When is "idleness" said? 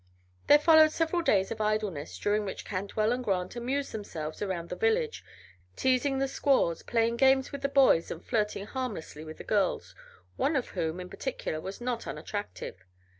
1.61-2.17